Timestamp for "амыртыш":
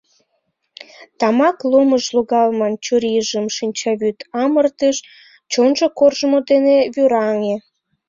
4.43-4.97